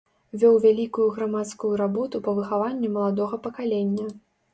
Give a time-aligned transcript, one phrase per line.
[0.43, 4.09] Вёў вялікую грамадскую работу па выхаванню маладога пакалення.